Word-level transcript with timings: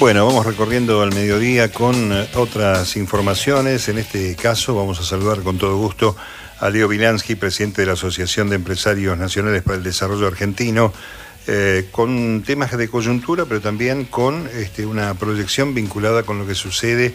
Bueno, 0.00 0.24
vamos 0.24 0.46
recorriendo 0.46 1.02
al 1.02 1.12
mediodía 1.12 1.70
con 1.70 2.10
eh, 2.10 2.26
otras 2.34 2.96
informaciones. 2.96 3.86
En 3.90 3.98
este 3.98 4.34
caso 4.34 4.74
vamos 4.74 4.98
a 4.98 5.02
saludar 5.02 5.42
con 5.42 5.58
todo 5.58 5.76
gusto 5.76 6.16
a 6.58 6.70
Leo 6.70 6.88
Vilansky, 6.88 7.34
presidente 7.34 7.82
de 7.82 7.88
la 7.88 7.92
Asociación 7.92 8.48
de 8.48 8.56
Empresarios 8.56 9.18
Nacionales 9.18 9.62
para 9.62 9.76
el 9.76 9.82
Desarrollo 9.82 10.26
Argentino, 10.26 10.94
eh, 11.46 11.86
con 11.90 12.42
temas 12.46 12.74
de 12.74 12.88
coyuntura, 12.88 13.44
pero 13.44 13.60
también 13.60 14.06
con 14.06 14.48
este, 14.54 14.86
una 14.86 15.12
proyección 15.12 15.74
vinculada 15.74 16.22
con 16.22 16.38
lo 16.38 16.46
que 16.46 16.54
sucede 16.54 17.14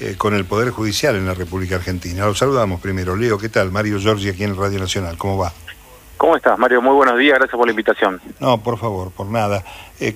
eh, 0.00 0.16
con 0.18 0.34
el 0.34 0.44
Poder 0.44 0.70
Judicial 0.70 1.14
en 1.14 1.26
la 1.26 1.34
República 1.34 1.76
Argentina. 1.76 2.26
Lo 2.26 2.34
saludamos 2.34 2.80
primero. 2.80 3.14
Leo, 3.14 3.38
¿qué 3.38 3.48
tal? 3.48 3.70
Mario 3.70 4.00
Giorgi 4.00 4.30
aquí 4.30 4.42
en 4.42 4.56
Radio 4.56 4.80
Nacional. 4.80 5.16
¿Cómo 5.16 5.38
va? 5.38 5.52
¿Cómo 6.16 6.34
estás, 6.34 6.58
Mario? 6.58 6.82
Muy 6.82 6.96
buenos 6.96 7.16
días, 7.16 7.38
gracias 7.38 7.56
por 7.56 7.68
la 7.68 7.70
invitación. 7.70 8.20
No, 8.40 8.60
por 8.60 8.76
favor, 8.76 9.12
por 9.12 9.28
nada. 9.28 9.62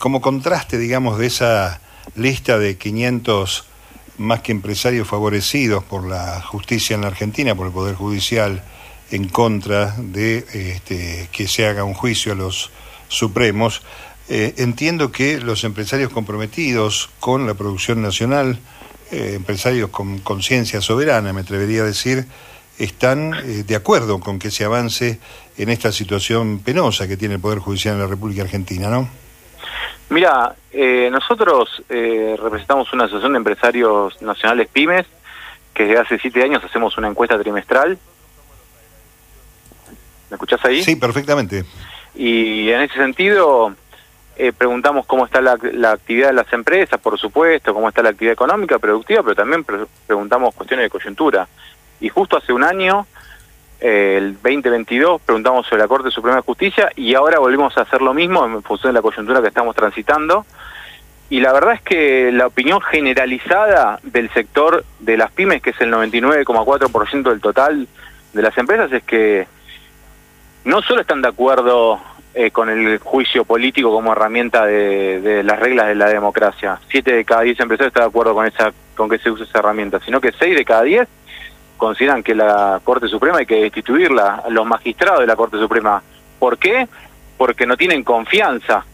como 0.01 0.21
contraste, 0.21 0.79
digamos, 0.79 1.17
de 1.21 1.27
esa 1.27 1.81
lista 2.17 2.59
de 2.59 2.77
500 2.77 3.65
más 4.19 4.41
que 4.41 4.53
empresarios 4.53 5.07
favorecidos 5.07 5.85
por 5.85 6.07
la 6.07 6.41
justicia 6.43 6.95
en 6.95 7.03
la 7.03 7.09
Argentina, 7.09 7.55
por 7.55 7.67
el 7.67 7.73
Poder 7.73 7.95
Judicial, 7.95 8.63
en 9.11 9.29
contra 9.29 9.95
de 9.97 10.45
este, 10.53 11.29
que 11.33 11.49
se 11.49 11.67
haga 11.67 11.85
un 11.85 11.95
juicio 11.95 12.33
a 12.33 12.37
los 12.37 12.71
supremos. 13.09 13.83
Eh, 14.29 14.55
entiendo 14.59 15.11
que 15.11 15.41
los 15.41 15.65
empresarios 15.65 16.13
comprometidos 16.13 17.09
con 17.21 17.47
la 17.47 17.55
producción 17.55 18.03
nacional, 18.03 18.59
eh, 19.11 19.33
empresarios 19.37 19.89
con 19.91 20.19
conciencia 20.19 20.83
soberana, 20.83 21.33
me 21.33 21.41
atrevería 21.41 21.83
a 21.83 21.87
decir, 21.87 22.27
están 22.79 23.35
eh, 23.35 23.65
de 23.67 23.77
acuerdo 23.77 24.21
con 24.21 24.39
que 24.39 24.51
se 24.51 24.65
avance 24.65 25.19
en 25.57 25.71
esta 25.71 25.93
situación 25.93 26.59
penosa 26.59 27.09
que 27.09 27.17
tiene 27.17 27.37
el 27.37 27.41
Poder 27.41 27.61
Judicial 27.61 27.95
en 27.95 28.01
la 28.01 28.07
República 28.07 28.43
Argentina, 28.43 28.91
¿no? 28.91 29.09
Mira, 30.11 30.55
eh, 30.81 31.11
nosotros 31.11 31.83
eh, 31.89 32.39
representamos 32.41 32.93
una 32.93 33.07
asociación 33.07 33.33
de 33.33 33.39
empresarios 33.39 34.23
nacionales 34.23 34.69
pymes 34.69 35.07
que 35.75 35.87
desde 35.87 35.99
hace 35.99 36.19
siete 36.21 36.41
años 36.45 36.63
hacemos 36.63 36.97
una 36.97 37.09
encuesta 37.09 37.37
trimestral. 37.37 37.99
¿Me 40.31 40.37
escuchás 40.37 40.65
ahí? 40.65 40.85
Sí, 40.85 40.95
perfectamente. 40.95 41.65
Y 42.15 42.71
en 42.71 42.83
ese 42.83 42.95
sentido 42.95 43.75
eh, 44.37 44.53
preguntamos 44.57 45.05
cómo 45.07 45.27
está 45.27 45.41
la, 45.41 45.55
actividad 45.91 46.29
de 46.29 46.35
las 46.35 46.53
empresas, 46.53 47.01
por 47.01 47.19
supuesto, 47.19 47.75
cómo 47.75 47.89
está 47.89 48.01
la 48.01 48.11
actividad 48.11 48.35
económica, 48.35 48.79
productiva, 48.79 49.25
pero 49.25 49.35
también 49.35 49.67
preguntamos 50.07 50.55
cuestiones 50.55 50.85
de 50.85 50.91
coyuntura. 50.91 51.49
Y 52.01 52.09
justo 52.09 52.37
hace 52.37 52.53
un 52.53 52.63
año 52.63 53.05
el 53.81 54.35
2022 54.35 55.21
preguntamos 55.23 55.67
sobre 55.67 55.83
la 55.83 55.89
Corte 55.89 56.11
Suprema 56.11 56.37
de 56.37 56.43
Justicia 56.43 56.91
y 56.97 57.15
ahora 57.15 57.39
volvemos 57.39 57.77
a 57.79 57.83
hacer 57.83 58.03
lo 58.03 58.13
mismo 58.13 58.45
en 58.45 58.63
función 58.63 58.93
de 58.93 58.99
la 58.99 59.03
coyuntura 59.03 59.41
que 59.41 59.49
estamos 59.49 59.75
transitando. 59.75 60.45
Y 61.31 61.41
la 61.41 61.53
verdad 61.53 61.75
es 61.75 61.83
que 61.83 62.33
la 62.33 62.47
opinión 62.47 62.81
generalizada 62.81 64.01
del 64.03 64.31
sector 64.31 64.85
de 65.01 65.17
las 65.17 65.31
pymes, 65.31 65.61
que 65.61 65.71
es 65.71 65.81
el 65.81 65.93
99,4% 65.93 67.23
del 67.31 67.41
total 67.41 67.87
de 68.33 68.43
las 68.43 68.57
empresas, 68.57 68.91
es 68.93 69.03
que 69.03 69.47
no 70.65 70.81
solo 70.83 71.03
están 71.03 71.21
de 71.21 71.29
acuerdo 71.29 72.01
eh, 72.35 72.51
con 72.51 72.71
el 72.71 72.99
juicio 72.99 73.45
político 73.45 73.91
como 73.91 74.13
herramienta 74.13 74.65
de, 74.65 75.21
de, 75.21 75.43
las 75.43 75.59
reglas 75.59 75.89
de 75.89 75.95
la 75.95 76.09
democracia, 76.09 76.79
siete 76.89 77.13
de 77.13 77.25
cada 77.25 77.43
diez 77.43 77.59
empresarios 77.61 77.89
están 77.89 78.05
de 78.05 78.09
acuerdo 78.09 78.35
con 78.35 78.47
esa 78.47 78.73
con 78.95 79.09
que 79.09 79.19
se 79.19 79.31
use 79.31 79.45
esa 79.45 79.61
herramienta, 79.61 80.01
sino 80.01 80.21
que 80.21 80.33
seis 80.33 80.57
de 80.57 80.65
cada 80.65 80.83
diez 80.83 81.09
consideran 81.79 82.23
que 82.23 82.35
la 82.35 82.81
Corte 82.85 83.09
Suprema 83.09 83.39
hay 83.39 83.47
que 83.47 83.63
destituirla, 83.63 84.45
los 84.51 84.67
magistrados 84.67 85.21
de 85.21 85.27
la 85.27 85.37
Corte 85.37 85.57
Suprema. 85.59 86.03
¿Por 86.39 86.59
qué? 86.59 86.87
Porque 87.39 87.67
no 87.67 87.77
tienen 87.77 88.05
confianza. 88.05 88.85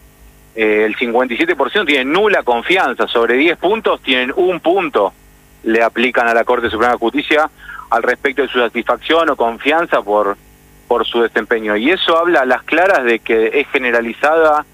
Eh, 0.54 0.84
el 0.84 0.96
57% 0.96 1.86
tiene 1.86 2.04
nula 2.04 2.42
confianza, 2.42 3.08
sobre 3.08 3.36
10 3.36 3.58
puntos 3.58 4.00
tienen 4.02 4.32
un 4.36 4.60
punto, 4.60 5.12
le 5.64 5.82
aplican 5.82 6.28
a 6.28 6.34
la 6.34 6.44
Corte 6.44 6.70
Suprema 6.70 6.92
de 6.92 6.98
Justicia 6.98 7.50
al 7.90 8.02
respecto 8.02 8.42
de 8.42 8.48
su 8.48 8.58
satisfacción 8.58 9.30
o 9.30 9.36
confianza 9.36 10.02
por, 10.02 10.36
por 10.86 11.06
su 11.06 11.22
desempeño. 11.22 11.76
Y 11.76 11.90
eso 11.90 12.16
habla 12.16 12.40
a 12.40 12.44
las 12.44 12.62
claras 12.62 13.04
de 13.04 13.18
que 13.18 13.60
es 13.60 13.68
generalizada 13.68 14.64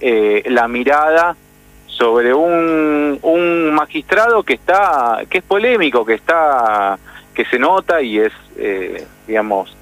eh, 0.00 0.44
la 0.46 0.68
mirada 0.68 1.36
sobre 1.86 2.34
un, 2.34 3.18
un 3.22 3.74
magistrado 3.74 4.42
que 4.42 4.54
está 4.54 5.22
que 5.30 5.38
es 5.38 5.44
polémico, 5.44 6.04
que 6.04 6.14
está 6.14 6.98
que 7.34 7.44
se 7.46 7.58
nota 7.58 8.00
y 8.00 8.18
es, 8.18 8.32
eh, 8.58 9.06
digamos, 9.26 9.76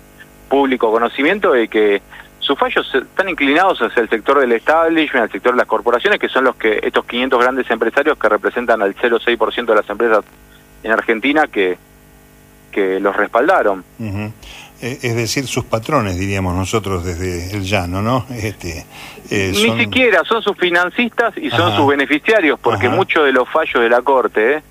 público 0.48 0.90
conocimiento 0.90 1.52
de 1.52 1.68
que 1.68 2.02
sus 2.44 2.58
fallos 2.58 2.86
están 2.94 3.28
inclinados 3.28 3.80
hacia 3.80 4.02
el 4.02 4.08
sector 4.10 4.38
del 4.38 4.52
establishment, 4.52 5.24
al 5.24 5.32
sector 5.32 5.52
de 5.52 5.58
las 5.58 5.66
corporaciones, 5.66 6.18
que 6.18 6.28
son 6.28 6.44
los 6.44 6.56
que 6.56 6.78
estos 6.82 7.04
500 7.06 7.40
grandes 7.40 7.70
empresarios 7.70 8.18
que 8.18 8.28
representan 8.28 8.82
al 8.82 8.94
0,6% 8.94 9.64
de 9.64 9.74
las 9.74 9.88
empresas 9.88 10.24
en 10.82 10.90
Argentina 10.90 11.46
que, 11.46 11.78
que 12.70 13.00
los 13.00 13.16
respaldaron. 13.16 13.82
Eh, 13.98 14.98
es 15.02 15.16
decir, 15.16 15.46
sus 15.46 15.64
patrones, 15.64 16.18
diríamos 16.18 16.54
nosotros 16.54 17.02
desde 17.02 17.56
el 17.56 17.64
llano, 17.64 18.02
¿no? 18.02 18.26
Este, 18.30 18.84
eh, 19.30 19.52
Ni 19.54 19.78
siquiera, 19.78 20.22
son 20.24 20.42
sus 20.42 20.56
financistas 20.58 21.32
y 21.38 21.48
son 21.48 21.74
sus 21.74 21.86
beneficiarios, 21.86 22.58
porque 22.60 22.90
muchos 22.90 23.24
de 23.24 23.32
los 23.32 23.48
fallos 23.48 23.82
de 23.82 23.88
la 23.88 24.02
Corte, 24.02 24.62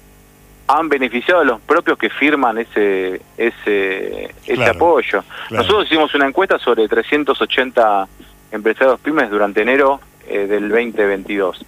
han 0.77 0.89
beneficiado 0.89 1.41
a 1.41 1.43
los 1.43 1.61
propios 1.61 1.97
que 1.97 2.09
firman 2.09 2.57
ese 2.57 3.21
ese, 3.37 4.33
ese 4.45 4.65
apoyo. 4.65 5.23
Nosotros 5.51 5.85
hicimos 5.85 6.13
una 6.15 6.27
encuesta 6.27 6.57
sobre 6.59 6.87
380 6.87 8.07
empresarios 8.51 8.99
pymes 8.99 9.29
durante 9.29 9.61
enero 9.61 9.99
eh, 10.27 10.47
del 10.47 10.69
2022. 10.69 11.65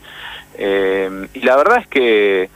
Eh, 0.57 1.27
y 1.33 1.39
la 1.41 1.55
verdad 1.55 1.79
es 1.79 1.87
que 1.87 2.49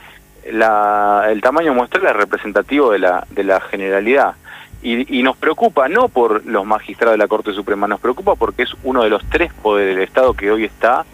la, 0.51 1.27
el 1.29 1.41
tamaño 1.41 1.73
muestral 1.73 2.07
es 2.07 2.15
representativo 2.15 2.91
de 2.91 2.99
la, 2.99 3.27
de 3.29 3.43
la 3.43 3.59
generalidad. 3.61 4.35
Y, 4.81 5.19
y, 5.19 5.23
nos 5.23 5.35
preocupa 5.35 5.89
no 5.89 6.07
por 6.07 6.45
los 6.45 6.65
magistrados 6.65 7.13
de 7.13 7.17
la 7.17 7.27
Corte 7.27 7.51
Suprema, 7.51 7.85
nos 7.85 7.99
preocupa 7.99 8.35
porque 8.35 8.63
es 8.63 8.73
uno 8.83 9.03
de 9.03 9.09
los 9.09 9.21
tres 9.29 9.51
poderes 9.53 9.95
del 9.95 10.05
Estado 10.05 10.33
que 10.33 10.49
hoy 10.49 10.63
está 10.63 11.05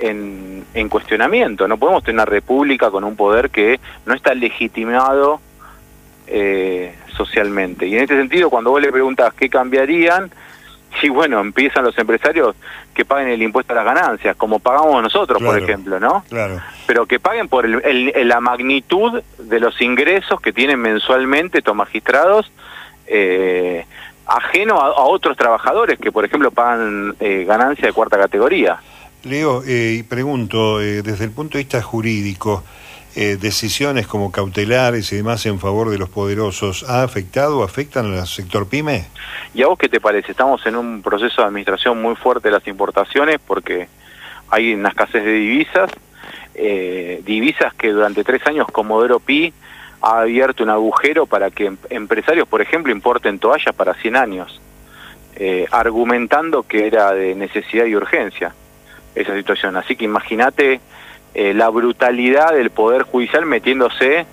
en, 0.00 0.64
en, 0.74 0.88
cuestionamiento. 0.88 1.68
No 1.68 1.78
podemos 1.78 2.02
tener 2.02 2.16
una 2.16 2.24
república 2.24 2.90
con 2.90 3.04
un 3.04 3.16
poder 3.16 3.50
que 3.50 3.80
no 4.06 4.14
está 4.14 4.34
legitimado 4.34 5.40
eh, 6.26 6.94
socialmente. 7.16 7.86
Y 7.86 7.96
en 7.96 8.02
este 8.02 8.16
sentido, 8.16 8.50
cuando 8.50 8.70
vos 8.70 8.80
le 8.80 8.90
preguntas 8.90 9.34
qué 9.34 9.48
cambiarían, 9.48 10.30
y 11.02 11.08
bueno, 11.08 11.40
empiezan 11.40 11.84
los 11.84 11.96
empresarios 11.98 12.56
que 12.94 13.04
paguen 13.04 13.28
el 13.28 13.42
impuesto 13.42 13.72
a 13.72 13.76
las 13.76 13.84
ganancias, 13.84 14.36
como 14.36 14.58
pagamos 14.58 15.02
nosotros, 15.02 15.42
por 15.42 15.58
ejemplo, 15.58 16.00
¿no? 16.00 16.24
Claro. 16.28 16.60
Pero 16.86 17.06
que 17.06 17.20
paguen 17.20 17.48
por 17.48 17.64
el, 17.64 18.28
la 18.28 18.40
magnitud 18.40 19.22
de 19.38 19.60
los 19.60 19.80
ingresos 19.80 20.40
que 20.40 20.52
tienen 20.52 20.80
mensualmente 20.80 21.58
estos 21.58 21.74
magistrados, 21.74 22.50
eh, 23.06 23.86
ajeno 24.26 24.80
a, 24.80 25.04
otros 25.04 25.36
trabajadores 25.36 25.98
que, 25.98 26.12
por 26.12 26.24
ejemplo, 26.24 26.50
pagan 26.50 27.14
eh, 27.20 27.44
ganancia 27.46 27.86
de 27.86 27.92
cuarta 27.92 28.18
categoría. 28.18 28.80
Leo, 29.24 29.62
eh, 29.66 29.96
y 29.98 30.02
pregunto, 30.02 30.80
eh, 30.80 31.02
desde 31.02 31.24
el 31.24 31.30
punto 31.30 31.58
de 31.58 31.64
vista 31.64 31.82
jurídico, 31.82 32.64
eh, 33.14 33.36
decisiones 33.38 34.06
como 34.06 34.32
cautelares 34.32 35.12
y 35.12 35.16
demás 35.16 35.44
en 35.44 35.58
favor 35.58 35.90
de 35.90 35.98
los 35.98 36.08
poderosos, 36.08 36.88
¿ha 36.88 37.02
afectado 37.02 37.58
o 37.58 37.62
afectan 37.62 38.14
al 38.14 38.26
sector 38.26 38.66
pyme? 38.66 39.08
¿Y 39.52 39.62
a 39.62 39.66
vos 39.66 39.78
qué 39.78 39.90
te 39.90 40.00
parece? 40.00 40.30
Estamos 40.30 40.64
en 40.64 40.76
un 40.76 41.02
proceso 41.02 41.42
de 41.42 41.48
administración 41.48 42.00
muy 42.00 42.16
fuerte 42.16 42.48
de 42.48 42.52
las 42.52 42.66
importaciones 42.66 43.38
porque 43.46 43.88
hay 44.48 44.72
una 44.72 44.88
escasez 44.88 45.22
de 45.22 45.32
divisas, 45.32 45.90
divisas 47.24 47.74
que 47.74 47.88
durante 47.88 48.24
tres 48.24 48.46
años 48.46 48.68
Comodoro 48.72 49.20
Pi 49.20 49.52
ha 50.00 50.20
abierto 50.20 50.62
un 50.62 50.70
agujero 50.70 51.26
para 51.26 51.50
que 51.50 51.66
em-, 51.66 51.76
empresarios, 51.90 52.48
por 52.48 52.62
ejemplo, 52.62 52.92
importen 52.92 53.38
toallas 53.38 53.74
para 53.74 53.94
100 53.94 54.16
años, 54.16 54.60
argumentando 55.70 56.62
que 56.62 56.86
era 56.86 57.12
de 57.12 57.34
necesidad 57.34 57.84
y 57.84 57.96
urgencia 57.96 58.54
esa 59.14 59.34
situación. 59.34 59.76
Así 59.76 59.96
que 59.96 60.04
imagínate 60.04 60.80
eh, 61.34 61.54
la 61.54 61.68
brutalidad 61.68 62.52
del 62.52 62.70
Poder 62.70 63.02
Judicial 63.02 63.46
metiéndose 63.46 64.26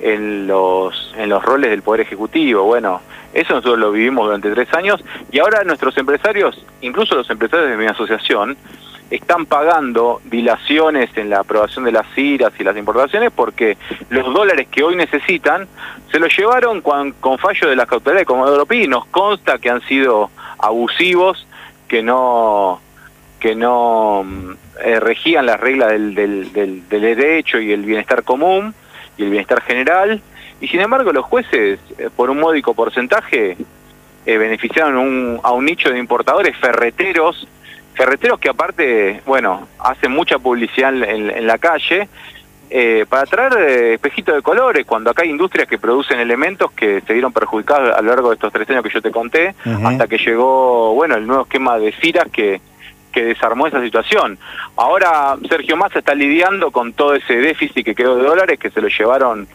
en 0.00 0.46
los, 0.46 1.14
en 1.16 1.28
los 1.28 1.42
roles 1.42 1.70
del 1.70 1.82
Poder 1.82 2.02
Ejecutivo. 2.02 2.64
Bueno, 2.64 3.00
eso 3.32 3.54
nosotros 3.54 3.78
lo 3.78 3.90
vivimos 3.90 4.26
durante 4.26 4.50
tres 4.52 4.72
años 4.74 5.04
y 5.32 5.40
ahora 5.40 5.64
nuestros 5.64 5.96
empresarios, 5.98 6.64
incluso 6.80 7.16
los 7.16 7.28
empresarios 7.30 7.70
de 7.70 7.76
mi 7.76 7.86
asociación, 7.86 8.56
están 9.10 9.46
pagando 9.46 10.20
dilaciones 10.24 11.10
en 11.16 11.30
la 11.30 11.40
aprobación 11.40 11.84
de 11.84 11.92
las 11.92 12.06
CIRAS 12.14 12.52
y 12.58 12.64
las 12.64 12.76
importaciones 12.76 13.30
porque 13.34 13.76
los 14.08 14.32
dólares 14.32 14.68
que 14.70 14.82
hoy 14.82 14.96
necesitan 14.96 15.68
se 16.10 16.18
los 16.18 16.36
llevaron 16.36 16.80
con, 16.80 17.12
con 17.12 17.38
fallo 17.38 17.68
de 17.68 17.76
las 17.76 17.86
cautelares 17.86 18.22
de 18.22 18.26
Comodoro 18.26 18.66
Pi. 18.66 18.86
Nos 18.86 19.06
consta 19.06 19.58
que 19.58 19.70
han 19.70 19.82
sido 19.82 20.30
abusivos, 20.58 21.46
que 21.88 22.02
no 22.02 22.80
que 23.44 23.54
no 23.54 24.24
eh, 24.82 24.98
regían 25.00 25.44
las 25.44 25.60
reglas 25.60 25.90
del, 25.90 26.14
del, 26.14 26.50
del, 26.88 26.88
derecho 26.88 27.60
y 27.60 27.72
el 27.72 27.82
bienestar 27.82 28.22
común 28.22 28.74
y 29.18 29.24
el 29.24 29.28
bienestar 29.28 29.60
general, 29.60 30.22
y 30.62 30.68
sin 30.68 30.80
embargo 30.80 31.12
los 31.12 31.26
jueces, 31.26 31.78
eh, 31.98 32.08
por 32.16 32.30
un 32.30 32.40
módico 32.40 32.72
porcentaje, 32.72 33.58
eh, 34.24 34.38
beneficiaron 34.38 34.96
un, 34.96 35.40
a 35.42 35.52
un 35.52 35.66
nicho 35.66 35.90
de 35.90 35.98
importadores 35.98 36.56
ferreteros, 36.56 37.46
ferreteros 37.92 38.40
que 38.40 38.48
aparte, 38.48 39.20
bueno, 39.26 39.68
hacen 39.78 40.12
mucha 40.12 40.38
publicidad 40.38 40.94
en, 40.94 41.28
en 41.28 41.46
la 41.46 41.58
calle, 41.58 42.08
eh, 42.70 43.04
para 43.06 43.26
traer 43.26 43.92
espejitos 43.92 44.36
de 44.36 44.40
colores, 44.40 44.86
cuando 44.86 45.10
acá 45.10 45.22
hay 45.22 45.28
industrias 45.28 45.68
que 45.68 45.76
producen 45.76 46.18
elementos 46.18 46.72
que 46.72 47.02
se 47.02 47.12
vieron 47.12 47.30
perjudicados 47.30 47.94
a 47.94 48.00
lo 48.00 48.08
largo 48.08 48.30
de 48.30 48.36
estos 48.36 48.50
tres 48.50 48.70
años 48.70 48.82
que 48.82 48.88
yo 48.88 49.02
te 49.02 49.10
conté, 49.10 49.54
hasta 49.84 50.06
que 50.06 50.16
llegó, 50.16 50.94
bueno, 50.94 51.14
el 51.16 51.26
nuevo 51.26 51.42
esquema 51.42 51.78
de 51.78 51.92
CIRAS 51.92 52.28
que, 52.32 52.62
que 53.14 53.24
desarmó 53.24 53.66
esa 53.66 53.80
situación. 53.80 54.38
Ahora 54.76 55.36
Sergio 55.48 55.76
Massa 55.76 56.00
está 56.00 56.14
lidiando 56.14 56.70
con 56.72 56.92
todo 56.92 57.14
ese 57.14 57.36
déficit 57.36 57.84
que 57.84 57.94
quedó 57.94 58.16
de 58.16 58.24
dólares 58.24 58.58
que 58.58 58.70
se 58.70 58.80
lo 58.80 58.88
llevaron 58.88 59.46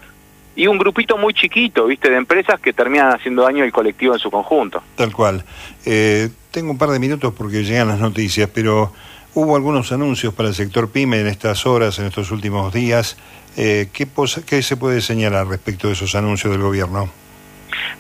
y 0.55 0.67
un 0.67 0.77
grupito 0.77 1.17
muy 1.17 1.33
chiquito, 1.33 1.85
viste, 1.85 2.09
de 2.09 2.17
empresas 2.17 2.59
que 2.59 2.73
terminan 2.73 3.13
haciendo 3.13 3.43
daño 3.43 3.63
al 3.63 3.71
colectivo 3.71 4.13
en 4.13 4.19
su 4.19 4.29
conjunto. 4.29 4.83
Tal 4.95 5.13
cual. 5.13 5.43
Eh, 5.85 6.29
tengo 6.51 6.71
un 6.71 6.77
par 6.77 6.89
de 6.89 6.99
minutos 6.99 7.33
porque 7.37 7.63
llegan 7.63 7.87
las 7.87 7.99
noticias, 7.99 8.49
pero 8.53 8.91
hubo 9.35 9.55
algunos 9.55 9.91
anuncios 9.91 10.33
para 10.33 10.49
el 10.49 10.55
sector 10.55 10.91
PYME 10.91 11.21
en 11.21 11.27
estas 11.27 11.65
horas, 11.65 11.99
en 11.99 12.07
estos 12.07 12.31
últimos 12.31 12.73
días. 12.73 13.17
Eh, 13.55 13.87
¿qué, 13.93 14.07
¿Qué 14.45 14.61
se 14.61 14.75
puede 14.75 15.01
señalar 15.01 15.47
respecto 15.47 15.87
de 15.87 15.93
esos 15.93 16.13
anuncios 16.15 16.51
del 16.51 16.61
gobierno? 16.61 17.09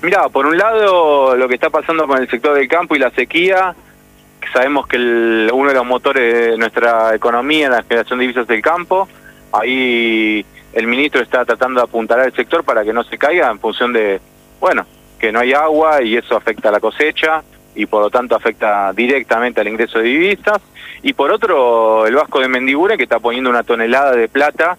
Mira, 0.01 0.27
por 0.29 0.45
un 0.45 0.57
lado, 0.57 1.35
lo 1.35 1.47
que 1.47 1.55
está 1.55 1.69
pasando 1.69 2.07
con 2.07 2.21
el 2.21 2.29
sector 2.29 2.57
del 2.57 2.67
campo 2.67 2.95
y 2.95 2.99
la 2.99 3.11
sequía, 3.11 3.75
sabemos 4.53 4.87
que 4.87 4.97
uno 4.97 5.69
de 5.69 5.75
los 5.75 5.85
motores 5.85 6.51
de 6.51 6.57
nuestra 6.57 7.15
economía 7.15 7.69
la 7.69 7.83
generación 7.83 8.19
de 8.19 8.23
divisas 8.23 8.47
del 8.47 8.61
campo, 8.61 9.07
ahí 9.51 10.45
el 10.73 10.87
ministro 10.87 11.21
está 11.21 11.45
tratando 11.45 11.81
de 11.81 11.85
apuntar 11.85 12.19
al 12.19 12.33
sector 12.33 12.63
para 12.63 12.83
que 12.83 12.93
no 12.93 13.03
se 13.03 13.17
caiga 13.17 13.49
en 13.49 13.59
función 13.59 13.93
de, 13.93 14.19
bueno, 14.59 14.85
que 15.19 15.31
no 15.31 15.39
hay 15.39 15.53
agua 15.53 16.01
y 16.01 16.15
eso 16.15 16.35
afecta 16.35 16.69
a 16.69 16.71
la 16.71 16.79
cosecha 16.79 17.43
y 17.75 17.85
por 17.85 18.01
lo 18.01 18.09
tanto 18.09 18.35
afecta 18.35 18.91
directamente 18.93 19.61
al 19.61 19.67
ingreso 19.67 19.99
de 19.99 20.05
divisas. 20.05 20.59
Y 21.01 21.13
por 21.13 21.31
otro, 21.31 22.07
el 22.07 22.15
Vasco 22.15 22.39
de 22.39 22.47
Mendigure 22.47 22.97
que 22.97 23.03
está 23.03 23.19
poniendo 23.19 23.49
una 23.49 23.63
tonelada 23.63 24.11
de 24.11 24.27
plata 24.27 24.77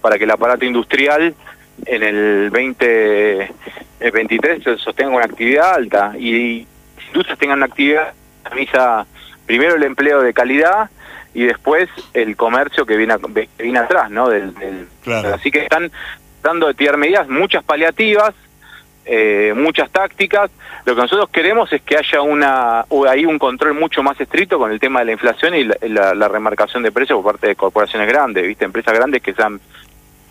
para 0.00 0.18
que 0.18 0.24
el 0.24 0.30
aparato 0.30 0.64
industrial 0.64 1.34
en 1.86 2.02
el 2.02 2.50
2023 2.50 4.80
sostenga 4.80 5.10
una 5.10 5.24
actividad 5.24 5.74
alta 5.74 6.14
y 6.18 6.66
industrias 7.08 7.38
tengan 7.38 7.58
una 7.58 7.66
actividad, 7.66 8.12
avisa 8.44 9.06
primero 9.46 9.74
el 9.74 9.82
empleo 9.82 10.20
de 10.22 10.32
calidad 10.32 10.90
y 11.34 11.44
después 11.44 11.88
el 12.14 12.36
comercio 12.36 12.84
que 12.84 12.96
viene, 12.96 13.16
viene 13.58 13.78
atrás, 13.78 14.10
¿no? 14.10 14.28
Del, 14.28 14.52
Así 15.32 15.50
que 15.50 15.60
están 15.60 15.90
dando 16.42 16.66
de 16.66 16.74
tirar 16.74 16.96
medidas, 16.96 17.28
muchas 17.28 17.64
paliativas, 17.64 18.34
eh, 19.04 19.52
muchas 19.56 19.90
tácticas. 19.90 20.50
Lo 20.84 20.94
que 20.94 21.02
nosotros 21.02 21.30
queremos 21.30 21.72
es 21.72 21.82
que 21.82 21.96
haya 21.96 22.22
una 22.22 22.84
ahí 23.08 23.24
un 23.24 23.38
control 23.38 23.74
mucho 23.74 24.02
más 24.02 24.20
estricto 24.20 24.58
con 24.58 24.70
el 24.70 24.80
tema 24.80 25.00
de 25.00 25.06
la 25.06 25.12
inflación 25.12 25.54
y 25.54 25.64
la, 25.64 26.28
remarcación 26.28 26.82
de 26.82 26.92
precios 26.92 27.16
por 27.22 27.32
parte 27.32 27.48
de 27.48 27.56
corporaciones 27.56 28.08
grandes, 28.08 28.46
viste, 28.46 28.64
empresas 28.64 28.94
grandes 28.94 29.22
que 29.22 29.32
se 29.32 29.42
han 29.42 29.60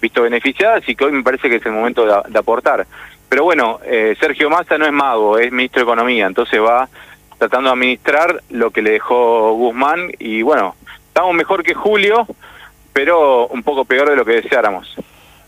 visto 0.02 0.24
beneficiadas 0.24 0.88
y 0.88 0.96
que 0.96 1.06
hoy 1.06 1.12
me 1.12 1.24
parece 1.24 1.50
que 1.50 1.58
es 1.58 1.66
el 1.66 1.72
momento 1.72 2.06
de, 2.06 2.38
aportar. 2.40 2.86
Pero 3.30 3.44
bueno, 3.44 3.80
eh, 3.86 4.16
Sergio 4.20 4.50
Massa 4.50 4.78
no 4.78 4.86
es 4.86 4.92
mago, 4.92 5.38
es 5.38 5.52
ministro 5.52 5.80
de 5.80 5.84
Economía, 5.84 6.28
entonces 6.28 6.60
va 6.60 6.90
tratando 7.42 7.70
de 7.70 7.74
administrar 7.74 8.44
lo 8.52 8.70
que 8.70 8.84
le 8.84 8.92
dejó 8.92 9.54
Guzmán 9.54 10.12
y 10.20 10.44
bueno, 10.44 10.76
estamos 11.08 11.34
mejor 11.34 11.64
que 11.64 11.74
Julio, 11.74 12.28
pero 12.94 13.48
un 13.48 13.64
poco 13.64 13.84
peor 13.84 14.12
de 14.12 14.16
lo 14.16 14.24
que 14.24 14.34
deseáramos. 14.34 14.96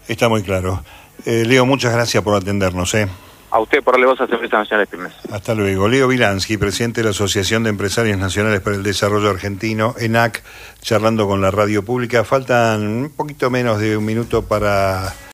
Está 0.08 0.28
muy 0.28 0.42
claro. 0.42 0.84
Eh, 1.24 1.44
Leo, 1.46 1.68
muchas 1.68 1.94
gracias 1.94 2.24
por 2.24 2.36
atendernos. 2.36 2.96
¿eh? 2.96 3.08
A 3.52 3.60
usted 3.60 3.84
por 3.84 3.94
darle 3.94 4.08
voz 4.08 4.20
a 4.20 4.24
Empresas 4.24 4.62
Nacionales 4.62 4.90
Pymes. 4.90 5.14
Hasta 5.32 5.54
luego. 5.54 5.88
Leo 5.88 6.08
Vilansky, 6.08 6.58
presidente 6.58 7.02
de 7.02 7.06
la 7.06 7.12
Asociación 7.12 7.62
de 7.62 7.70
Empresarios 7.70 8.18
Nacionales 8.18 8.62
para 8.62 8.76
el 8.76 8.82
Desarrollo 8.82 9.30
Argentino, 9.30 9.94
ENAC, 10.00 10.42
charlando 10.82 11.28
con 11.28 11.42
la 11.42 11.52
radio 11.52 11.86
pública. 11.86 12.24
Faltan 12.24 12.88
un 12.88 13.14
poquito 13.16 13.52
menos 13.52 13.80
de 13.80 13.98
un 13.98 14.06
minuto 14.06 14.48
para 14.48 15.14